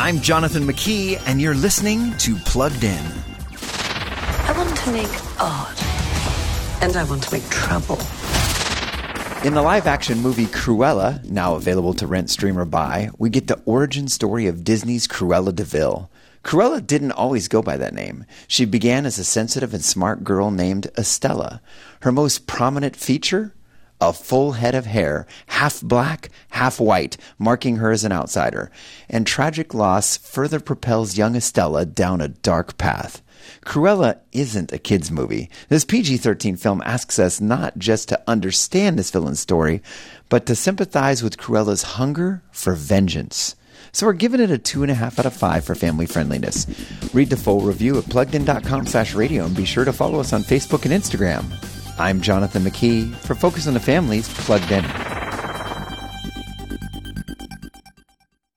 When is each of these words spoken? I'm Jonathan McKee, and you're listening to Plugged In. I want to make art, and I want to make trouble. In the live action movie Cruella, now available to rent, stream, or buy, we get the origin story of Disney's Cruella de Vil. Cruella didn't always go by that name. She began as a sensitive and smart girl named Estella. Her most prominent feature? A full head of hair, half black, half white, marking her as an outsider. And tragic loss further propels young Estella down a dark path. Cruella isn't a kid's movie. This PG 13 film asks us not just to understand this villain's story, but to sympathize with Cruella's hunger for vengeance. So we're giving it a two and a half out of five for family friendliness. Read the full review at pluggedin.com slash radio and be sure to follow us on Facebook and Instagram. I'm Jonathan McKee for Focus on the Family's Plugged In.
I'm 0.00 0.20
Jonathan 0.20 0.62
McKee, 0.62 1.20
and 1.26 1.40
you're 1.40 1.56
listening 1.56 2.16
to 2.18 2.36
Plugged 2.36 2.84
In. 2.84 3.04
I 3.50 4.54
want 4.56 4.76
to 4.76 4.92
make 4.92 5.40
art, 5.40 5.82
and 6.80 6.96
I 6.96 7.02
want 7.02 7.24
to 7.24 7.32
make 7.32 7.42
trouble. 7.50 7.98
In 9.44 9.54
the 9.54 9.62
live 9.62 9.88
action 9.88 10.20
movie 10.20 10.46
Cruella, 10.46 11.24
now 11.24 11.56
available 11.56 11.94
to 11.94 12.06
rent, 12.06 12.30
stream, 12.30 12.56
or 12.56 12.64
buy, 12.64 13.10
we 13.18 13.28
get 13.28 13.48
the 13.48 13.60
origin 13.64 14.06
story 14.06 14.46
of 14.46 14.62
Disney's 14.62 15.08
Cruella 15.08 15.52
de 15.52 15.64
Vil. 15.64 16.08
Cruella 16.44 16.86
didn't 16.86 17.12
always 17.12 17.48
go 17.48 17.60
by 17.60 17.76
that 17.76 17.92
name. 17.92 18.24
She 18.46 18.66
began 18.66 19.04
as 19.04 19.18
a 19.18 19.24
sensitive 19.24 19.74
and 19.74 19.84
smart 19.84 20.22
girl 20.22 20.52
named 20.52 20.92
Estella. 20.96 21.60
Her 22.02 22.12
most 22.12 22.46
prominent 22.46 22.94
feature? 22.94 23.52
A 24.00 24.12
full 24.12 24.52
head 24.52 24.74
of 24.74 24.86
hair, 24.86 25.26
half 25.48 25.80
black, 25.82 26.30
half 26.50 26.78
white, 26.78 27.16
marking 27.38 27.76
her 27.76 27.90
as 27.90 28.04
an 28.04 28.12
outsider. 28.12 28.70
And 29.08 29.26
tragic 29.26 29.74
loss 29.74 30.16
further 30.16 30.60
propels 30.60 31.18
young 31.18 31.34
Estella 31.34 31.84
down 31.84 32.20
a 32.20 32.28
dark 32.28 32.78
path. 32.78 33.22
Cruella 33.64 34.18
isn't 34.32 34.72
a 34.72 34.78
kid's 34.78 35.10
movie. 35.10 35.50
This 35.68 35.84
PG 35.84 36.18
13 36.18 36.56
film 36.56 36.82
asks 36.84 37.18
us 37.18 37.40
not 37.40 37.78
just 37.78 38.08
to 38.08 38.22
understand 38.26 38.98
this 38.98 39.10
villain's 39.10 39.40
story, 39.40 39.82
but 40.28 40.46
to 40.46 40.54
sympathize 40.54 41.22
with 41.22 41.38
Cruella's 41.38 41.82
hunger 41.82 42.42
for 42.50 42.74
vengeance. 42.74 43.56
So 43.92 44.06
we're 44.06 44.12
giving 44.12 44.40
it 44.40 44.50
a 44.50 44.58
two 44.58 44.82
and 44.82 44.92
a 44.92 44.94
half 44.94 45.18
out 45.18 45.26
of 45.26 45.32
five 45.34 45.64
for 45.64 45.74
family 45.74 46.06
friendliness. 46.06 46.66
Read 47.14 47.30
the 47.30 47.36
full 47.36 47.60
review 47.60 47.98
at 47.98 48.04
pluggedin.com 48.04 48.86
slash 48.86 49.14
radio 49.14 49.44
and 49.44 49.56
be 49.56 49.64
sure 49.64 49.84
to 49.84 49.92
follow 49.92 50.20
us 50.20 50.32
on 50.32 50.42
Facebook 50.42 50.84
and 50.84 50.92
Instagram. 50.92 51.77
I'm 52.00 52.20
Jonathan 52.20 52.62
McKee 52.62 53.12
for 53.16 53.34
Focus 53.34 53.66
on 53.66 53.74
the 53.74 53.80
Family's 53.80 54.28
Plugged 54.28 54.70
In. 54.70 55.07